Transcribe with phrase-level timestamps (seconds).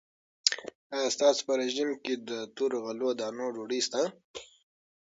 [0.93, 4.01] آیا ستاسو په رژیم کې د تورو غلو دانو ډوډۍ شته؟